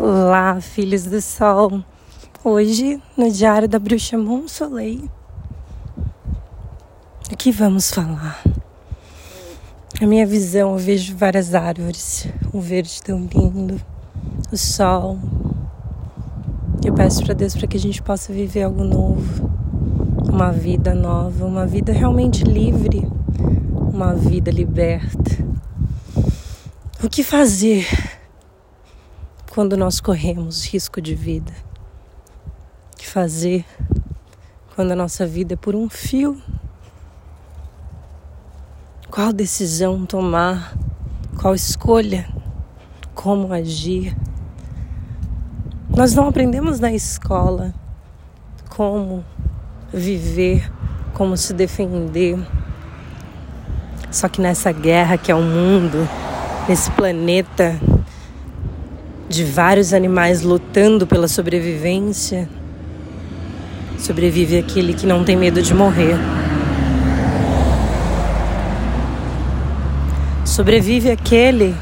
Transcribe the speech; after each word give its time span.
Olá, 0.00 0.60
filhos 0.60 1.02
do 1.06 1.20
sol. 1.20 1.82
Hoje, 2.44 3.02
no 3.16 3.28
Diário 3.32 3.66
da 3.66 3.80
Bruxa 3.80 4.16
Monsoleil, 4.16 5.10
o 7.32 7.36
que 7.36 7.50
vamos 7.50 7.90
falar? 7.90 8.40
A 10.00 10.06
minha 10.06 10.24
visão, 10.24 10.74
eu 10.74 10.78
vejo 10.78 11.16
várias 11.16 11.52
árvores, 11.52 12.28
um 12.54 12.60
verde 12.60 13.02
tão 13.02 13.18
lindo, 13.26 13.80
o 14.52 14.56
sol. 14.56 15.18
Eu 16.84 16.94
peço 16.94 17.24
para 17.24 17.34
Deus 17.34 17.56
para 17.56 17.66
que 17.66 17.76
a 17.76 17.80
gente 17.80 18.00
possa 18.00 18.32
viver 18.32 18.62
algo 18.62 18.84
novo, 18.84 19.50
uma 20.32 20.52
vida 20.52 20.94
nova, 20.94 21.44
uma 21.44 21.66
vida 21.66 21.92
realmente 21.92 22.44
livre, 22.44 23.04
uma 23.76 24.14
vida 24.14 24.52
liberta. 24.52 25.44
O 27.02 27.08
que 27.08 27.24
fazer? 27.24 28.17
Quando 29.58 29.76
nós 29.76 29.98
corremos 29.98 30.64
risco 30.64 31.02
de 31.02 31.16
vida? 31.16 31.52
Que 32.96 33.04
fazer 33.04 33.64
quando 34.76 34.92
a 34.92 34.94
nossa 34.94 35.26
vida 35.26 35.54
é 35.54 35.56
por 35.56 35.74
um 35.74 35.88
fio? 35.88 36.40
Qual 39.10 39.32
decisão 39.32 40.06
tomar? 40.06 40.76
Qual 41.40 41.56
escolha? 41.56 42.28
Como 43.16 43.52
agir? 43.52 44.16
Nós 45.88 46.14
não 46.14 46.28
aprendemos 46.28 46.78
na 46.78 46.92
escola 46.92 47.74
como 48.68 49.24
viver, 49.92 50.70
como 51.14 51.36
se 51.36 51.52
defender. 51.52 52.38
Só 54.08 54.28
que 54.28 54.40
nessa 54.40 54.70
guerra 54.70 55.18
que 55.18 55.32
é 55.32 55.34
o 55.34 55.42
mundo, 55.42 56.08
nesse 56.68 56.92
planeta 56.92 57.76
de 59.28 59.44
vários 59.44 59.92
animais 59.92 60.42
lutando 60.42 61.06
pela 61.06 61.28
sobrevivência, 61.28 62.48
sobrevive 63.98 64.58
aquele 64.58 64.94
que 64.94 65.06
não 65.06 65.22
tem 65.22 65.36
medo 65.36 65.62
de 65.62 65.74
morrer. 65.74 66.16
Sobrevive 70.46 71.10
aquele 71.10 71.76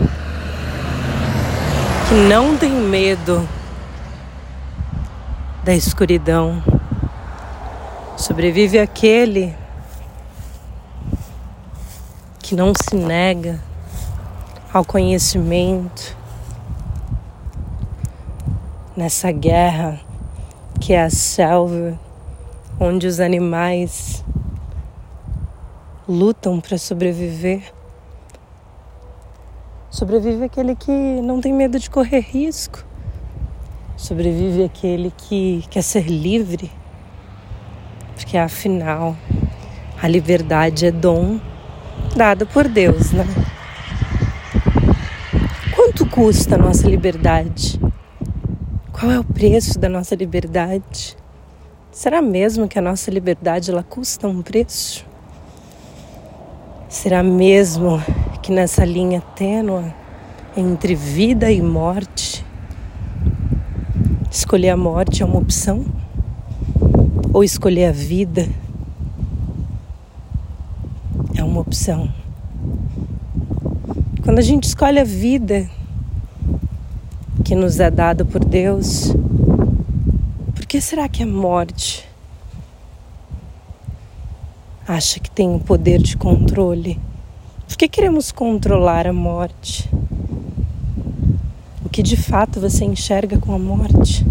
que 2.09 2.15
não 2.29 2.57
tem 2.57 2.73
medo 2.73 3.49
da 5.65 5.75
escuridão. 5.75 6.63
Sobrevive 8.17 8.79
aquele 8.79 9.55
que 12.41 12.55
não 12.55 12.73
se 12.75 12.97
nega 12.97 13.61
ao 14.73 14.85
conhecimento 14.85 16.17
nessa 18.97 19.31
guerra 19.31 20.01
que 20.81 20.93
é 20.93 21.03
a 21.03 21.11
selva, 21.11 21.99
onde 22.81 23.07
os 23.07 23.21
animais 23.21 24.25
lutam 26.09 26.61
para 26.61 26.79
sobreviver. 26.79 27.63
Sobrevive 29.91 30.45
aquele 30.45 30.75
que 30.75 30.91
não 30.91 31.41
tem 31.41 31.53
medo 31.53 31.79
de 31.79 31.91
correr 31.91 32.21
risco. 32.21 32.85
Sobrevive 33.97 34.65
aquele 34.65 35.13
que 35.17 35.65
quer 35.71 35.83
ser 35.83 36.07
livre. 36.07 36.71
Porque 38.15 38.37
afinal, 38.37 39.17
a 40.01 40.09
liberdade 40.09 40.87
é 40.87 40.91
dom 40.91 41.41
dado 42.15 42.47
por 42.47 42.69
Deus, 42.69 43.13
né? 43.13 43.27
Quanto 45.75 46.07
custa 46.07 46.55
a 46.55 46.59
nossa 46.59 46.89
liberdade? 46.89 47.81
Qual 48.99 49.13
é 49.13 49.21
o 49.21 49.25
preço 49.25 49.79
da 49.79 49.91
nossa 49.91 50.15
liberdade? 50.15 51.19
Será 51.93 52.23
mesmo 52.23 52.67
que 52.67 52.79
a 52.79 52.83
nossa 52.83 53.11
liberdade 53.11 53.71
ela 53.71 53.83
custa 53.83 54.27
um 54.27 54.41
preço? 54.41 55.05
Será 56.89 57.23
mesmo 57.23 58.03
que 58.43 58.51
nessa 58.51 58.87
linha 58.87 59.21
tênua 59.21 59.95
entre 60.57 60.95
vida 60.95 61.53
e 61.53 61.61
morte, 61.61 62.43
escolher 64.31 64.71
a 64.71 64.79
morte 64.79 65.23
é 65.23 65.27
uma 65.27 65.41
opção? 65.41 65.85
Ou 67.35 67.45
escolher 67.45 67.89
a 67.89 67.93
vida 67.93 68.49
é 71.37 71.45
uma 71.45 71.61
opção? 71.61 72.11
Quando 74.25 74.39
a 74.39 74.43
gente 74.43 74.65
escolhe 74.65 74.99
a 74.99 75.05
vida, 75.05 75.69
que 77.47 77.55
nos 77.55 77.79
é 77.79 77.89
dado 77.93 78.27
por 78.27 78.45
Deus, 78.45 79.15
por 80.53 80.67
que 80.67 80.81
será 80.81 81.09
que 81.09 81.23
a 81.23 81.27
morte 81.27 82.05
acha 84.85 85.21
que 85.21 85.31
tem 85.31 85.55
o 85.55 85.61
poder 85.61 86.03
de 86.03 86.17
controle? 86.17 86.99
Por 87.69 87.77
que 87.77 87.87
queremos 87.87 88.33
controlar 88.33 89.07
a 89.07 89.13
morte? 89.13 89.89
O 91.85 91.89
que 91.89 92.03
de 92.03 92.17
fato 92.17 92.59
você 92.59 92.85
enxerga 92.85 93.39
com 93.39 93.55
a 93.55 93.59
morte? 93.61 94.27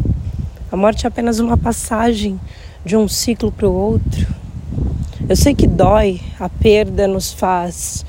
A 0.69 0.75
morte 0.75 1.05
é 1.05 1.07
apenas 1.07 1.39
uma 1.39 1.57
passagem 1.57 2.37
de 2.83 2.97
um 2.97 3.07
ciclo 3.07 3.49
para 3.49 3.69
o 3.69 3.73
outro. 3.73 4.27
Eu 5.29 5.37
sei 5.37 5.55
que 5.55 5.67
dói, 5.67 6.19
a 6.37 6.49
perda 6.49 7.07
nos 7.07 7.31
faz 7.31 8.05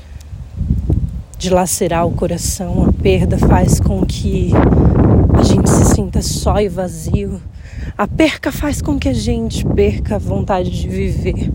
dilacerar 1.37 2.05
o 2.05 2.11
coração, 2.11 2.89
a 2.89 2.91
perda 2.91 3.37
faz 3.37 3.79
com 3.79 4.05
que 4.05 4.51
a 5.37 5.43
gente 5.43 5.69
se 5.69 5.85
sinta 5.85 6.21
só 6.21 6.59
e 6.59 6.67
vazio. 6.67 7.39
A 7.97 8.07
perca 8.07 8.51
faz 8.51 8.81
com 8.81 8.97
que 8.97 9.07
a 9.07 9.13
gente 9.13 9.65
perca 9.65 10.15
a 10.15 10.19
vontade 10.19 10.69
de 10.69 10.89
viver. 10.89 11.51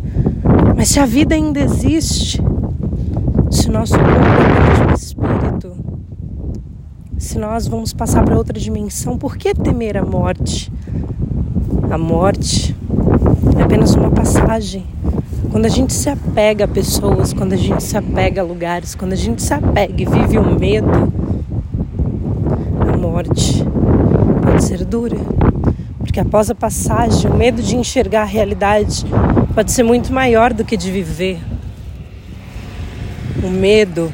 Mas 0.76 0.88
se 0.88 1.00
a 1.00 1.06
vida 1.06 1.34
ainda 1.34 1.60
existe, 1.60 2.40
se 3.50 3.68
nosso 3.68 3.94
corpo 3.94 4.08
é 4.08 4.90
um 4.90 4.94
espírito, 4.94 5.72
se 7.18 7.38
nós 7.38 7.66
vamos 7.66 7.92
passar 7.92 8.24
para 8.24 8.36
outra 8.36 8.58
dimensão, 8.58 9.18
por 9.18 9.36
que 9.36 9.54
temer 9.54 9.96
a 9.96 10.04
morte? 10.04 10.72
A 11.90 11.98
morte 11.98 12.74
é 13.58 13.62
apenas 13.62 13.94
uma 13.94 14.10
passagem. 14.10 14.84
Quando 15.50 15.66
a 15.66 15.68
gente 15.68 15.92
se 15.92 16.08
apega 16.08 16.64
a 16.64 16.68
pessoas, 16.68 17.32
quando 17.32 17.52
a 17.52 17.56
gente 17.56 17.82
se 17.82 17.96
apega 17.96 18.40
a 18.40 18.44
lugares, 18.44 18.94
quando 18.94 19.12
a 19.12 19.16
gente 19.16 19.42
se 19.42 19.52
apega 19.52 20.00
e 20.00 20.06
vive 20.06 20.38
o 20.38 20.58
medo, 20.58 21.12
a 22.80 22.96
morte 22.96 23.71
ser 24.62 24.84
dura. 24.84 25.16
Porque 25.98 26.20
após 26.20 26.50
a 26.50 26.54
passagem, 26.54 27.30
o 27.30 27.34
medo 27.34 27.62
de 27.62 27.76
enxergar 27.76 28.22
a 28.22 28.26
realidade 28.26 29.04
pode 29.54 29.72
ser 29.72 29.82
muito 29.82 30.12
maior 30.12 30.52
do 30.52 30.64
que 30.64 30.76
de 30.76 30.90
viver. 30.90 31.40
O 33.42 33.50
medo 33.50 34.12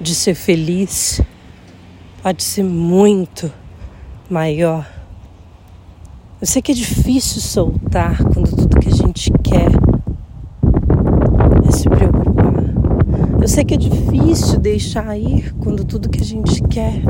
de 0.00 0.14
ser 0.14 0.34
feliz 0.34 1.20
pode 2.22 2.42
ser 2.42 2.64
muito 2.64 3.52
maior. 4.28 4.86
Eu 6.40 6.46
sei 6.46 6.62
que 6.62 6.72
é 6.72 6.74
difícil 6.74 7.40
soltar 7.40 8.16
quando 8.24 8.54
tudo 8.54 8.80
que 8.80 8.88
a 8.88 8.94
gente 8.94 9.30
quer 9.42 9.70
é 11.66 11.70
se 11.70 11.88
preocupar. 11.88 12.64
Eu 13.40 13.48
sei 13.48 13.64
que 13.64 13.74
é 13.74 13.76
difícil 13.76 14.58
deixar 14.58 15.16
ir 15.18 15.54
quando 15.60 15.84
tudo 15.84 16.08
que 16.08 16.20
a 16.20 16.24
gente 16.24 16.62
quer 16.62 17.02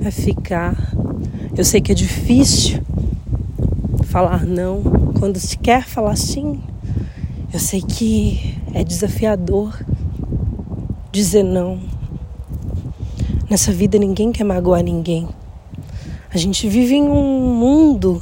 é 0.00 0.10
ficar. 0.10 0.76
Eu 1.56 1.64
sei 1.64 1.80
que 1.80 1.92
é 1.92 1.94
difícil 1.94 2.82
falar 4.06 4.44
não 4.44 4.82
quando 5.16 5.38
se 5.38 5.56
quer 5.56 5.84
falar 5.84 6.16
sim. 6.16 6.60
Eu 7.52 7.60
sei 7.60 7.80
que 7.80 8.58
é 8.74 8.82
desafiador 8.82 9.80
dizer 11.12 11.44
não. 11.44 11.78
Nessa 13.48 13.70
vida 13.70 13.96
ninguém 13.98 14.32
quer 14.32 14.42
magoar 14.42 14.82
ninguém. 14.82 15.28
A 16.28 16.36
gente 16.36 16.68
vive 16.68 16.96
em 16.96 17.08
um 17.08 17.54
mundo 17.54 18.20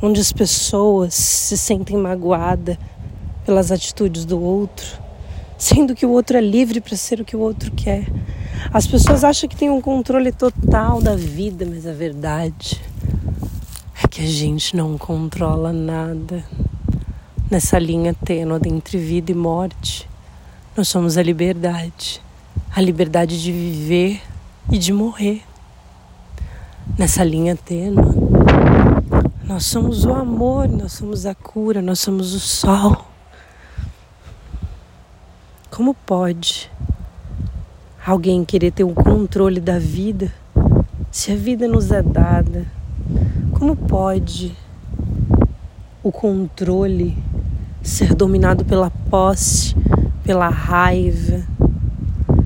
onde 0.00 0.18
as 0.18 0.32
pessoas 0.32 1.12
se 1.12 1.58
sentem 1.58 1.98
magoadas 1.98 2.78
pelas 3.44 3.70
atitudes 3.70 4.24
do 4.24 4.42
outro, 4.42 4.86
sendo 5.58 5.94
que 5.94 6.06
o 6.06 6.10
outro 6.10 6.38
é 6.38 6.40
livre 6.40 6.80
para 6.80 6.96
ser 6.96 7.20
o 7.20 7.26
que 7.26 7.36
o 7.36 7.40
outro 7.40 7.70
quer. 7.72 8.06
As 8.72 8.86
pessoas 8.86 9.24
acham 9.24 9.48
que 9.48 9.56
tem 9.56 9.70
um 9.70 9.80
controle 9.80 10.30
total 10.30 11.00
da 11.00 11.16
vida, 11.16 11.66
mas 11.68 11.86
a 11.86 11.92
verdade 11.92 12.80
é 14.02 14.06
que 14.06 14.20
a 14.20 14.26
gente 14.26 14.76
não 14.76 14.96
controla 14.98 15.72
nada. 15.72 16.44
Nessa 17.50 17.78
linha 17.78 18.14
tênue 18.14 18.60
entre 18.66 18.96
vida 18.98 19.32
e 19.32 19.34
morte, 19.34 20.08
nós 20.76 20.86
somos 20.88 21.18
a 21.18 21.22
liberdade, 21.22 22.22
a 22.74 22.80
liberdade 22.80 23.42
de 23.42 23.50
viver 23.50 24.22
e 24.70 24.78
de 24.78 24.92
morrer. 24.92 25.42
Nessa 26.96 27.24
linha 27.24 27.56
tênue, 27.56 28.04
nós 29.42 29.64
somos 29.64 30.04
o 30.04 30.12
amor, 30.12 30.68
nós 30.68 30.92
somos 30.92 31.26
a 31.26 31.34
cura, 31.34 31.82
nós 31.82 31.98
somos 31.98 32.34
o 32.34 32.38
sol. 32.38 33.04
Como 35.70 35.92
pode 35.92 36.70
alguém 38.06 38.44
querer 38.44 38.72
ter 38.72 38.84
o 38.84 38.94
controle 38.94 39.60
da 39.60 39.78
vida 39.78 40.32
Se 41.10 41.32
a 41.32 41.36
vida 41.36 41.66
nos 41.66 41.90
é 41.90 42.02
dada, 42.02 42.66
como 43.52 43.74
pode 43.74 44.56
o 46.02 46.12
controle 46.12 47.18
ser 47.82 48.14
dominado 48.14 48.64
pela 48.64 48.90
posse, 48.90 49.74
pela 50.22 50.48
raiva, 50.48 51.42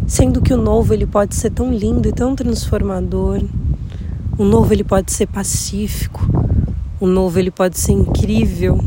sendo 0.07 0.41
que 0.41 0.55
o 0.55 0.57
novo 0.57 0.95
ele 0.95 1.07
pode 1.07 1.35
ser 1.35 1.51
tão 1.51 1.71
lindo 1.71 2.09
e 2.09 2.13
tão 2.13 2.35
transformador. 2.35 3.45
O 4.39 4.45
novo 4.45 4.73
ele 4.73 4.83
pode 4.83 5.13
ser 5.13 5.27
pacífico, 5.27 6.27
o 6.99 7.07
novo 7.07 7.39
ele 7.39 7.51
pode 7.51 7.79
ser 7.79 7.93
incrível. 7.93 8.79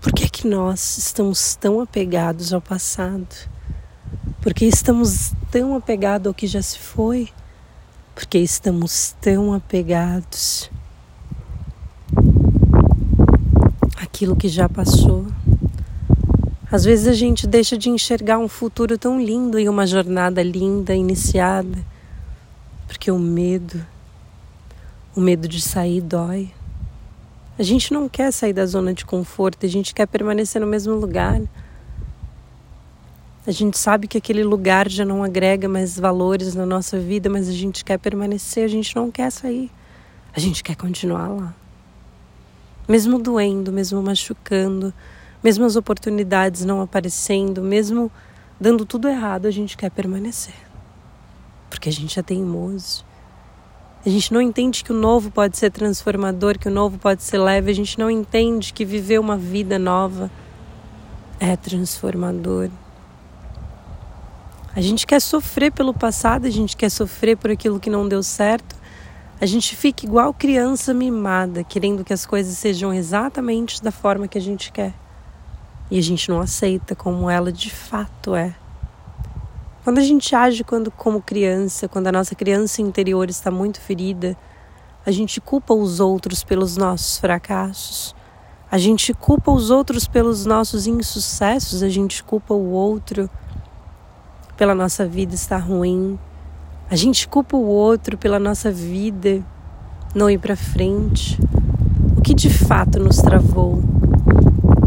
Por 0.00 0.12
que 0.12 0.24
é 0.24 0.28
que 0.28 0.46
nós 0.46 0.98
estamos 0.98 1.56
tão 1.56 1.80
apegados 1.80 2.52
ao 2.52 2.60
passado? 2.60 3.26
Porque 4.40 4.64
estamos 4.64 5.34
tão 5.50 5.74
apegados 5.74 6.28
ao 6.28 6.34
que 6.34 6.46
já 6.46 6.62
se 6.62 6.78
foi? 6.78 7.28
Porque 8.14 8.38
estamos 8.38 9.14
tão 9.20 9.52
apegados 9.52 10.70
àquilo 13.96 14.36
que 14.36 14.48
já 14.48 14.68
passou? 14.68 15.26
Às 16.70 16.84
vezes 16.84 17.08
a 17.08 17.12
gente 17.12 17.48
deixa 17.48 17.76
de 17.76 17.90
enxergar 17.90 18.38
um 18.38 18.46
futuro 18.46 18.96
tão 18.96 19.20
lindo 19.20 19.58
e 19.58 19.68
uma 19.68 19.86
jornada 19.86 20.40
linda 20.40 20.94
iniciada, 20.94 21.78
porque 22.86 23.10
o 23.10 23.18
medo, 23.18 23.84
o 25.16 25.20
medo 25.20 25.48
de 25.48 25.60
sair 25.60 26.00
dói. 26.00 26.52
A 27.58 27.62
gente 27.64 27.92
não 27.92 28.08
quer 28.08 28.32
sair 28.32 28.52
da 28.52 28.64
zona 28.66 28.94
de 28.94 29.04
conforto, 29.04 29.66
a 29.66 29.68
gente 29.68 29.92
quer 29.92 30.06
permanecer 30.06 30.60
no 30.60 30.66
mesmo 30.66 30.94
lugar. 30.94 31.40
A 33.46 33.50
gente 33.50 33.78
sabe 33.78 34.06
que 34.06 34.18
aquele 34.18 34.44
lugar 34.44 34.86
já 34.88 35.02
não 35.02 35.24
agrega 35.24 35.66
mais 35.66 35.98
valores 35.98 36.54
na 36.54 36.66
nossa 36.66 36.98
vida, 36.98 37.30
mas 37.30 37.48
a 37.48 37.52
gente 37.52 37.82
quer 37.82 37.98
permanecer, 37.98 38.64
a 38.64 38.68
gente 38.68 38.94
não 38.94 39.10
quer 39.10 39.30
sair. 39.32 39.70
A 40.34 40.38
gente 40.38 40.62
quer 40.62 40.76
continuar 40.76 41.28
lá. 41.28 41.54
Mesmo 42.86 43.18
doendo, 43.18 43.72
mesmo 43.72 44.02
machucando, 44.02 44.92
mesmo 45.42 45.64
as 45.64 45.74
oportunidades 45.74 46.66
não 46.66 46.82
aparecendo, 46.82 47.62
mesmo 47.62 48.12
dando 48.60 48.84
tudo 48.84 49.08
errado, 49.08 49.46
a 49.46 49.50
gente 49.50 49.74
quer 49.74 49.90
permanecer. 49.90 50.54
Porque 51.70 51.88
a 51.88 51.92
gente 51.92 52.20
é 52.20 52.22
teimoso. 52.22 53.06
A 54.04 54.08
gente 54.10 54.34
não 54.34 54.40
entende 54.42 54.84
que 54.84 54.92
o 54.92 54.96
novo 54.96 55.30
pode 55.30 55.56
ser 55.56 55.70
transformador, 55.70 56.58
que 56.58 56.68
o 56.68 56.70
novo 56.70 56.98
pode 56.98 57.22
ser 57.22 57.38
leve, 57.38 57.70
a 57.70 57.74
gente 57.74 57.98
não 57.98 58.10
entende 58.10 58.72
que 58.72 58.84
viver 58.84 59.18
uma 59.18 59.36
vida 59.36 59.78
nova 59.78 60.30
é 61.38 61.56
transformador. 61.56 62.68
A 64.74 64.80
gente 64.80 65.06
quer 65.06 65.20
sofrer 65.20 65.72
pelo 65.72 65.92
passado, 65.92 66.46
a 66.46 66.50
gente 66.50 66.76
quer 66.76 66.90
sofrer 66.90 67.36
por 67.36 67.50
aquilo 67.50 67.80
que 67.80 67.90
não 67.90 68.08
deu 68.08 68.22
certo. 68.22 68.76
A 69.40 69.46
gente 69.46 69.74
fica 69.74 70.06
igual 70.06 70.32
criança 70.32 70.94
mimada, 70.94 71.64
querendo 71.64 72.04
que 72.04 72.12
as 72.12 72.24
coisas 72.24 72.56
sejam 72.56 72.94
exatamente 72.94 73.82
da 73.82 73.90
forma 73.90 74.28
que 74.28 74.38
a 74.38 74.40
gente 74.40 74.70
quer 74.70 74.94
e 75.90 75.98
a 75.98 76.02
gente 76.02 76.28
não 76.28 76.40
aceita 76.40 76.94
como 76.94 77.28
ela 77.28 77.50
de 77.50 77.70
fato 77.70 78.34
é. 78.34 78.54
Quando 79.82 79.98
a 79.98 80.02
gente 80.02 80.34
age 80.36 80.62
quando, 80.62 80.90
como 80.90 81.20
criança, 81.20 81.88
quando 81.88 82.06
a 82.06 82.12
nossa 82.12 82.34
criança 82.34 82.80
interior 82.80 83.28
está 83.28 83.50
muito 83.50 83.80
ferida, 83.80 84.36
a 85.04 85.10
gente 85.10 85.40
culpa 85.40 85.74
os 85.74 85.98
outros 85.98 86.44
pelos 86.44 86.76
nossos 86.76 87.18
fracassos, 87.18 88.14
a 88.70 88.78
gente 88.78 89.12
culpa 89.12 89.50
os 89.50 89.70
outros 89.70 90.06
pelos 90.06 90.46
nossos 90.46 90.86
insucessos, 90.86 91.82
a 91.82 91.88
gente 91.88 92.22
culpa 92.22 92.54
o 92.54 92.70
outro 92.70 93.28
pela 94.60 94.74
nossa 94.74 95.06
vida 95.06 95.34
estar 95.34 95.56
ruim, 95.56 96.18
a 96.90 96.94
gente 96.94 97.26
culpa 97.26 97.56
o 97.56 97.64
outro 97.64 98.18
pela 98.18 98.38
nossa 98.38 98.70
vida 98.70 99.42
não 100.14 100.28
ir 100.28 100.36
para 100.36 100.54
frente. 100.54 101.40
O 102.14 102.20
que 102.20 102.34
de 102.34 102.50
fato 102.50 102.98
nos 102.98 103.16
travou? 103.16 103.82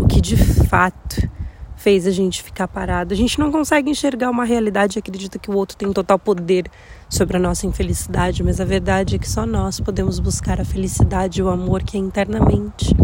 que 0.07 0.21
de 0.21 0.37
fato 0.37 1.27
fez 1.75 2.05
a 2.05 2.11
gente 2.11 2.43
ficar 2.43 2.67
parado. 2.67 3.15
A 3.15 3.17
gente 3.17 3.39
não 3.39 3.51
consegue 3.51 3.89
enxergar 3.89 4.29
uma 4.29 4.45
realidade 4.45 4.95
e 4.95 4.99
acredita 4.99 5.39
que 5.39 5.49
o 5.49 5.55
outro 5.55 5.75
tem 5.75 5.91
total 5.91 6.19
poder 6.19 6.69
sobre 7.09 7.37
a 7.37 7.39
nossa 7.39 7.65
infelicidade, 7.65 8.43
mas 8.43 8.61
a 8.61 8.65
verdade 8.65 9.15
é 9.15 9.17
que 9.17 9.27
só 9.27 9.43
nós 9.43 9.79
podemos 9.79 10.19
buscar 10.19 10.61
a 10.61 10.65
felicidade 10.65 11.39
e 11.39 11.43
o 11.43 11.49
amor 11.49 11.81
que 11.81 11.97
é 11.97 11.99
internamente. 11.99 12.95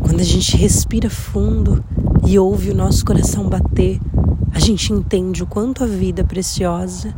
Quando 0.00 0.20
a 0.20 0.24
gente 0.24 0.56
respira 0.56 1.08
fundo 1.08 1.84
e 2.26 2.36
ouve 2.40 2.72
o 2.72 2.74
nosso 2.74 3.04
coração 3.04 3.48
bater, 3.48 4.00
a 4.52 4.58
gente 4.58 4.92
entende 4.92 5.42
o 5.42 5.46
quanto 5.46 5.84
a 5.84 5.86
vida 5.86 6.22
é 6.22 6.24
preciosa, 6.24 7.14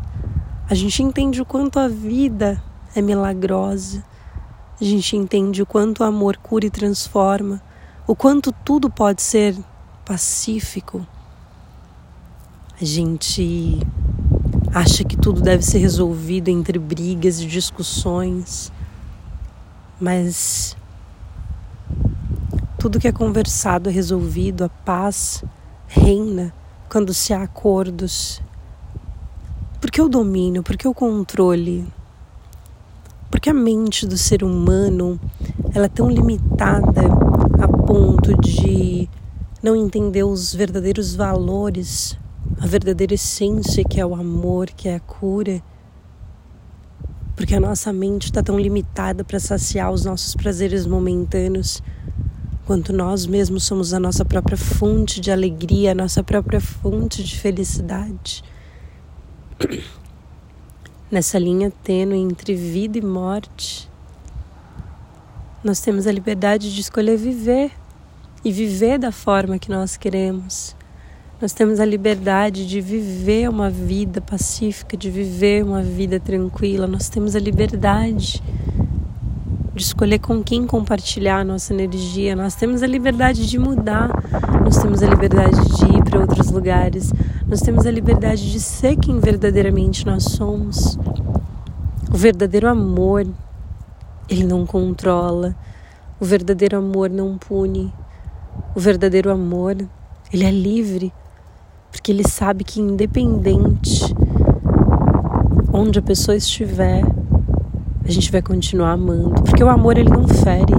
a 0.69 0.75
gente 0.75 1.03
entende 1.03 1.41
o 1.43 1.45
quanto 1.45 1.79
a 1.79 1.89
vida 1.89 2.63
é 2.95 3.03
milagrosa, 3.03 4.05
a 4.81 4.85
gente 4.85 5.17
entende 5.17 5.61
o 5.61 5.67
quanto 5.67 6.01
o 6.01 6.05
amor 6.05 6.37
cura 6.39 6.65
e 6.65 6.71
transforma. 6.71 7.61
O 8.07 8.17
quanto 8.17 8.51
tudo 8.51 8.89
pode 8.89 9.21
ser 9.21 9.55
pacífico. 10.07 11.07
A 12.81 12.85
gente 12.85 13.79
acha 14.73 15.05
que 15.05 15.19
tudo 15.19 15.43
deve 15.43 15.63
ser 15.63 15.79
resolvido 15.79 16.49
entre 16.49 16.79
brigas 16.79 17.41
e 17.41 17.47
discussões, 17.47 18.73
mas 20.01 20.75
tudo 22.79 22.99
que 22.99 23.07
é 23.07 23.13
conversado 23.13 23.91
é 23.91 23.93
resolvido, 23.93 24.65
a 24.65 24.69
paz 24.71 25.45
reina 25.87 26.55
quando 26.91 27.15
se 27.15 27.33
há 27.33 27.45
acordos. 27.45 28.43
Porque 29.81 30.03
o 30.03 30.09
domínio, 30.09 30.63
porque 30.63 30.87
o 30.87 30.93
controle, 30.93 31.87
porque 33.31 33.49
a 33.49 33.55
mente 33.55 34.07
do 34.07 34.19
ser 34.19 34.43
humano 34.43 35.19
ela 35.73 35.87
é 35.87 35.89
tão 35.89 36.11
limitada 36.11 37.03
a 37.63 37.69
ponto 37.69 38.37
de 38.41 39.09
não 39.63 39.77
entender 39.77 40.25
os 40.25 40.53
verdadeiros 40.53 41.15
valores, 41.15 42.19
a 42.61 42.67
verdadeira 42.67 43.15
essência 43.15 43.85
que 43.85 44.01
é 44.01 44.05
o 44.05 44.15
amor, 44.15 44.67
que 44.67 44.89
é 44.89 44.97
a 44.97 45.01
cura. 45.01 45.63
Porque 47.37 47.55
a 47.55 47.61
nossa 47.61 47.93
mente 47.93 48.25
está 48.25 48.43
tão 48.43 48.59
limitada 48.59 49.23
para 49.23 49.39
saciar 49.39 49.93
os 49.93 50.05
nossos 50.05 50.35
prazeres 50.35 50.87
momentâneos, 50.87 51.83
quanto 52.71 52.93
nós 52.93 53.27
mesmos 53.27 53.65
somos 53.65 53.93
a 53.93 53.99
nossa 53.99 54.25
própria 54.25 54.57
fonte 54.57 55.21
de 55.21 55.33
alegria, 55.33 55.91
a 55.91 55.95
nossa 55.95 56.23
própria 56.23 56.61
fonte 56.61 57.25
de 57.25 57.37
felicidade. 57.37 58.45
Nessa 61.11 61.37
linha 61.37 61.73
tênue 61.83 62.17
entre 62.19 62.55
vida 62.55 62.97
e 62.97 63.03
morte, 63.03 63.91
nós 65.65 65.81
temos 65.81 66.07
a 66.07 66.13
liberdade 66.13 66.73
de 66.73 66.81
escolher 66.81 67.17
viver 67.17 67.73
e 68.45 68.53
viver 68.53 69.01
da 69.01 69.11
forma 69.11 69.59
que 69.59 69.69
nós 69.69 69.97
queremos. 69.97 70.77
Nós 71.41 71.53
temos 71.53 71.81
a 71.81 71.85
liberdade 71.85 72.69
de 72.69 72.81
viver 72.81 73.51
uma 73.51 73.69
vida 73.69 74.21
pacífica, 74.21 74.97
de 74.97 75.11
viver 75.11 75.65
uma 75.65 75.83
vida 75.83 76.21
tranquila. 76.21 76.87
Nós 76.87 77.09
temos 77.09 77.35
a 77.35 77.41
liberdade 77.41 78.41
de 79.75 79.83
escolher 79.83 80.19
com 80.19 80.43
quem 80.43 80.67
compartilhar 80.67 81.41
a 81.41 81.45
nossa 81.45 81.73
energia. 81.73 82.35
Nós 82.35 82.55
temos 82.55 82.83
a 82.83 82.87
liberdade 82.87 83.47
de 83.47 83.59
mudar. 83.59 84.11
Nós 84.65 84.79
temos 84.79 85.03
a 85.03 85.07
liberdade 85.07 85.57
de 85.77 85.97
ir 85.97 86.05
para 86.05 86.21
outros 86.21 86.51
lugares. 86.51 87.13
Nós 87.47 87.61
temos 87.61 87.87
a 87.87 87.91
liberdade 87.91 88.51
de 88.51 88.61
ser 88.61 88.97
quem 88.97 89.21
verdadeiramente 89.21 90.05
nós 90.05 90.25
somos. 90.25 90.99
O 92.13 92.17
verdadeiro 92.17 92.69
amor 92.69 93.27
ele 94.31 94.45
não 94.45 94.65
controla. 94.65 95.57
O 96.21 96.25
verdadeiro 96.25 96.79
amor 96.79 97.11
não 97.11 97.37
pune. 97.37 97.93
O 98.75 98.81
verdadeiro 98.81 99.31
amor, 99.31 99.77
ele 100.33 100.45
é 100.45 100.51
livre, 100.51 101.13
porque 101.91 102.13
ele 102.13 102.27
sabe 102.29 102.63
que 102.63 102.81
independente 102.81 104.15
onde 105.73 105.99
a 105.99 106.03
pessoa 106.03 106.37
estiver, 106.37 107.03
a 108.11 108.13
gente 108.13 108.33
vai 108.33 108.43
continuar 108.43 108.91
amando, 108.91 109.41
porque 109.45 109.63
o 109.63 109.69
amor 109.69 109.97
ele 109.97 110.11
não 110.11 110.27
fere. 110.27 110.75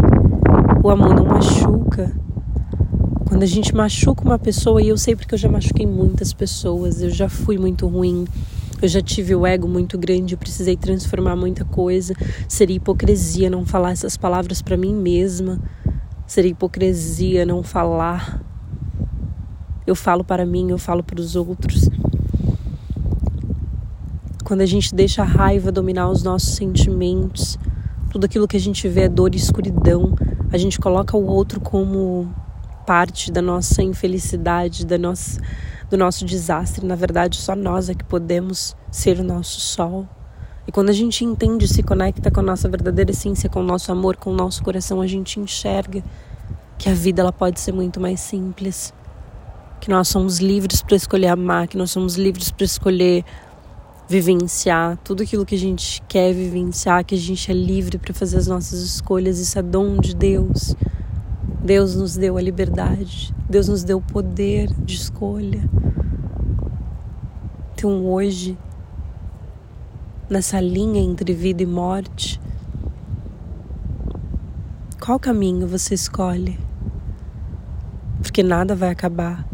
O 0.83 0.89
amor 0.89 1.15
não 1.15 1.23
machuca. 1.23 2.11
Quando 3.25 3.43
a 3.43 3.45
gente 3.45 3.73
machuca 3.73 4.21
uma 4.21 4.38
pessoa, 4.38 4.81
e 4.81 4.89
eu 4.89 4.97
sei 4.97 5.15
porque 5.15 5.35
eu 5.35 5.39
já 5.39 5.47
machuquei 5.47 5.88
muitas 5.88 6.33
pessoas, 6.33 7.01
eu 7.01 7.09
já 7.09 7.29
fui 7.29 7.57
muito 7.57 7.88
ruim, 7.88 8.27
eu 8.81 8.88
já 8.89 9.00
tive 9.00 9.33
o 9.33 9.47
ego 9.47 9.65
muito 9.65 9.97
grande, 9.97 10.33
eu 10.33 10.38
precisei 10.38 10.75
transformar 10.75 11.38
muita 11.38 11.63
coisa. 11.63 12.13
Seria 12.50 12.75
hipocrisia 12.75 13.50
não 13.50 13.65
falar 13.65 13.91
essas 13.91 14.17
palavras 14.17 14.61
para 14.61 14.75
mim 14.75 14.93
mesma. 14.93 15.57
Seria 16.27 16.51
hipocrisia 16.51 17.45
não 17.45 17.63
falar. 17.63 18.43
Eu 19.88 19.95
falo 19.95 20.25
para 20.25 20.45
mim, 20.45 20.69
eu 20.69 20.77
falo 20.77 21.01
para 21.01 21.21
os 21.21 21.38
outros. 21.38 21.89
Quando 24.51 24.63
a 24.63 24.65
gente 24.65 24.93
deixa 24.93 25.22
a 25.22 25.25
raiva 25.25 25.72
dominar 25.72 26.10
os 26.10 26.24
nossos 26.24 26.55
sentimentos, 26.55 27.58
tudo 28.10 28.25
aquilo 28.25 28.46
que 28.46 28.58
a 28.58 28.60
gente 28.60 28.86
vê 28.89 29.03
é 29.03 29.08
dor 29.08 29.34
e 29.34 29.38
escuridão, 29.38 30.13
a 30.51 30.58
gente 30.58 30.77
coloca 30.77 31.15
o 31.15 31.25
outro 31.25 31.62
como 31.62 32.29
parte 32.86 33.31
da 33.31 33.41
nossa 33.41 33.81
infelicidade, 33.81 34.86
da 34.86 34.98
nossa 34.98 35.39
do 35.89 35.96
nosso 35.96 36.25
desastre. 36.25 36.86
Na 36.86 36.96
verdade, 36.96 37.38
só 37.38 37.55
nós 37.55 37.88
é 37.88 37.93
que 37.93 38.03
podemos 38.03 38.75
ser 38.91 39.22
o 39.22 39.24
nosso 39.24 39.62
sol. 39.62 40.05
E 40.67 40.72
quando 40.74 40.89
a 40.89 40.93
gente 40.93 41.24
entende, 41.24 41.65
se 41.65 41.81
conecta 41.81 42.29
com 42.29 42.41
a 42.41 42.43
nossa 42.43 42.67
verdadeira 42.67 43.12
essência, 43.12 43.50
com 43.50 43.62
o 43.62 43.65
nosso 43.65 43.89
amor, 43.89 44.17
com 44.17 44.31
o 44.31 44.36
nosso 44.36 44.62
coração, 44.63 45.00
a 45.00 45.08
gente 45.08 45.39
enxerga 45.39 46.03
que 46.77 46.89
a 46.89 46.93
vida 46.93 47.22
ela 47.22 47.31
pode 47.31 47.58
ser 47.58 47.72
muito 47.72 48.01
mais 48.01 48.20
simples. 48.20 48.93
Que 49.79 49.89
nós 49.89 50.10
somos 50.10 50.39
livres 50.39 50.81
para 50.81 50.98
escolher 50.98 51.27
amar, 51.27 51.70
que 51.70 51.77
nós 51.77 51.89
somos 51.89 52.17
livres 52.17 52.51
para 52.51 52.65
escolher 52.65 53.24
vivenciar 54.12 54.98
tudo 54.98 55.24
aquilo 55.24 55.46
que 55.46 55.56
a 55.56 55.58
gente 55.58 56.03
quer 56.06 56.34
vivenciar, 56.34 57.06
que 57.06 57.15
a 57.15 57.18
gente 57.18 57.50
é 57.50 57.53
livre 57.53 57.98
para 57.98 58.13
fazer 58.13 58.36
as 58.36 58.46
nossas 58.46 58.82
escolhas. 58.82 59.39
Isso 59.39 59.58
é 59.58 59.62
dom 59.62 59.98
de 59.98 60.13
Deus. 60.13 60.75
Deus 61.63 61.96
nos 61.96 62.18
deu 62.18 62.36
a 62.36 62.41
liberdade, 62.41 63.34
Deus 63.50 63.70
nos 63.70 63.86
deu 63.86 64.00
o 64.00 64.01
poder 64.01 64.68
de 64.84 64.96
escolha. 64.96 65.70
Então, 67.74 68.06
hoje, 68.06 68.58
nessa 70.30 70.60
linha 70.60 71.01
entre 71.01 71.34
vida 71.34 71.63
e 71.63 71.65
morte, 71.65 72.41
qual 75.00 75.18
caminho 75.20 75.68
você 75.68 75.94
escolhe? 75.94 76.60
Porque 78.22 78.44
nada 78.44 78.75
vai 78.75 78.89
acabar. 78.89 79.48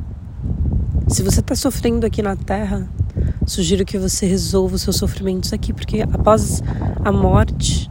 Se 1.08 1.22
você 1.22 1.42
está 1.42 1.54
sofrendo 1.56 2.08
aqui 2.08 2.24
na 2.24 2.36
Terra, 2.36 2.90
sugiro 3.48 3.86
que 3.86 3.98
você 3.98 4.26
resolva 4.28 4.76
os 4.76 4.82
seus 4.82 4.98
sofrimentos 4.98 5.54
aqui, 5.54 5.72
porque 5.72 6.02
após 6.02 6.62
a 7.04 7.12
morte, 7.12 7.90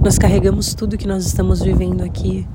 nós 0.00 0.18
carregamos 0.18 0.74
tudo 0.74 0.96
que 0.96 1.06
nós 1.06 1.26
estamos 1.26 1.60
vivendo 1.60 2.02
aqui. 2.02 2.48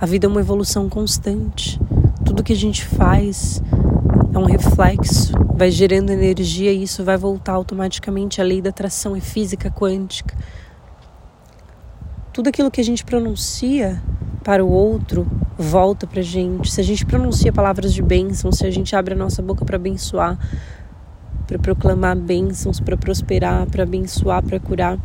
A 0.00 0.04
vida 0.04 0.26
é 0.26 0.28
uma 0.28 0.40
evolução 0.40 0.88
constante. 0.88 1.80
Tudo 2.24 2.42
que 2.42 2.52
a 2.52 2.56
gente 2.56 2.84
faz 2.84 3.62
é 4.34 4.38
um 4.38 4.44
reflexo, 4.44 5.32
vai 5.54 5.70
gerando 5.70 6.10
energia 6.10 6.72
e 6.72 6.82
isso 6.82 7.04
vai 7.04 7.16
voltar 7.16 7.52
automaticamente. 7.52 8.40
A 8.40 8.44
lei 8.44 8.60
da 8.60 8.70
atração 8.70 9.14
é 9.14 9.20
física 9.20 9.70
quântica. 9.70 10.36
Tudo 12.32 12.48
aquilo 12.48 12.70
que 12.70 12.80
a 12.80 12.84
gente 12.84 13.04
pronuncia 13.04 14.02
para 14.42 14.64
o 14.64 14.70
outro 14.70 15.26
volta 15.56 16.06
para 16.06 16.22
gente. 16.22 16.72
Se 16.72 16.80
a 16.80 16.84
gente 16.84 17.04
pronuncia 17.04 17.52
palavras 17.52 17.92
de 17.92 18.02
bênção, 18.02 18.50
se 18.50 18.66
a 18.66 18.70
gente 18.70 18.96
abre 18.96 19.14
a 19.14 19.16
nossa 19.16 19.42
boca 19.42 19.64
para 19.64 19.76
abençoar, 19.76 20.38
para 21.50 21.58
proclamar 21.58 22.16
bênçãos, 22.16 22.78
para 22.78 22.96
prosperar, 22.96 23.66
para 23.66 23.82
abençoar, 23.82 24.40
para 24.40 24.60
curar, 24.60 24.96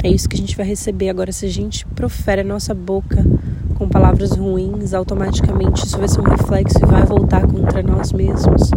é 0.00 0.08
isso 0.08 0.28
que 0.28 0.36
a 0.36 0.38
gente 0.38 0.56
vai 0.56 0.64
receber. 0.64 1.08
Agora, 1.08 1.32
se 1.32 1.44
a 1.44 1.48
gente 1.48 1.84
profere 1.86 2.42
a 2.42 2.44
nossa 2.44 2.72
boca 2.72 3.26
com 3.74 3.88
palavras 3.88 4.30
ruins, 4.30 4.94
automaticamente 4.94 5.84
isso 5.84 5.98
vai 5.98 6.06
ser 6.06 6.20
um 6.20 6.24
reflexo 6.24 6.78
e 6.80 6.86
vai 6.86 7.02
voltar 7.02 7.44
contra 7.48 7.82
nós 7.82 8.12
mesmos. 8.12 8.70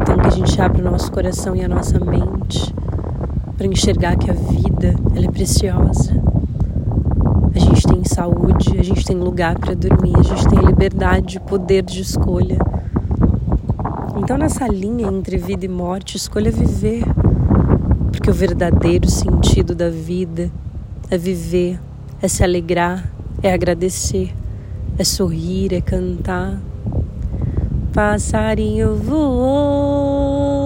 Então 0.00 0.18
que 0.18 0.28
a 0.28 0.30
gente 0.30 0.60
abra 0.60 0.80
o 0.80 0.88
nosso 0.88 1.10
coração 1.10 1.56
e 1.56 1.64
a 1.64 1.68
nossa 1.68 1.98
mente 1.98 2.72
para 3.56 3.66
enxergar 3.66 4.14
que 4.14 4.30
a 4.30 4.34
vida 4.34 4.94
ela 5.16 5.24
é 5.24 5.30
preciosa. 5.30 6.12
A 7.52 7.58
gente 7.58 7.88
tem 7.88 8.04
saúde, 8.04 8.78
a 8.78 8.84
gente 8.84 9.04
tem 9.04 9.16
lugar 9.16 9.58
para 9.58 9.74
dormir, 9.74 10.14
a 10.16 10.22
gente 10.22 10.46
tem 10.46 10.60
liberdade, 10.60 11.40
poder 11.40 11.82
de 11.82 12.02
escolha. 12.02 12.58
Então 14.22 14.38
nessa 14.38 14.68
linha 14.68 15.08
entre 15.08 15.36
vida 15.36 15.64
e 15.64 15.68
morte, 15.68 16.16
escolha 16.16 16.52
viver, 16.52 17.02
porque 18.12 18.30
o 18.30 18.32
verdadeiro 18.32 19.10
sentido 19.10 19.74
da 19.74 19.90
vida 19.90 20.48
é 21.10 21.18
viver, 21.18 21.80
é 22.22 22.28
se 22.28 22.44
alegrar, 22.44 23.12
é 23.42 23.52
agradecer, 23.52 24.32
é 24.96 25.02
sorrir, 25.02 25.74
é 25.74 25.80
cantar. 25.80 26.62
Passarinho 27.92 28.94
voou 28.94 30.61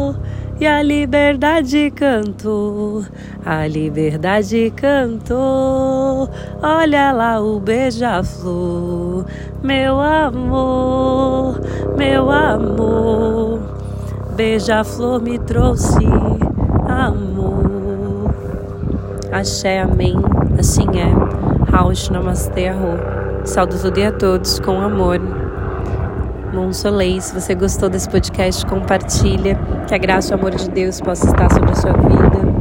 e 0.58 0.66
a 0.66 0.82
liberdade 0.82 1.90
cantou, 1.90 3.04
a 3.44 3.66
liberdade 3.66 4.72
cantou. 4.74 6.28
Olha 6.62 7.12
lá 7.12 7.40
o 7.40 7.60
beija-flor, 7.60 9.26
meu 9.62 10.00
amor, 10.00 11.60
meu 11.96 12.30
amor. 12.30 13.60
Beija-flor 14.34 15.20
me 15.20 15.38
trouxe 15.38 16.04
amor. 16.88 18.34
Axé, 19.32 19.80
amém, 19.80 20.16
assim 20.58 20.86
é. 20.98 21.70
Raush 21.70 22.08
Namastê 22.08 22.68
Arro. 22.68 22.98
Saúdo 23.44 23.78
todo 23.80 23.94
dia 23.94 24.08
a 24.08 24.12
todos 24.12 24.58
com 24.58 24.80
amor. 24.80 25.20
Monsolei, 26.52 27.20
se 27.20 27.34
você 27.34 27.54
gostou 27.54 27.88
desse 27.88 28.08
podcast, 28.08 28.64
compartilha. 28.66 29.58
Que 29.86 29.94
a 29.94 29.98
graça 29.98 30.32
e 30.32 30.36
o 30.36 30.38
amor 30.38 30.54
de 30.54 30.68
Deus 30.70 31.00
possa 31.00 31.26
estar 31.26 31.52
sobre 31.52 31.70
a 31.70 31.74
sua 31.74 31.92
vida. 31.92 32.55